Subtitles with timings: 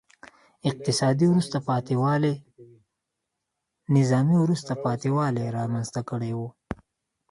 [0.69, 2.33] اقتصادي وروسته پاتې والي
[3.95, 6.39] نظامي وروسته پاتې والی رامنځته کړی و.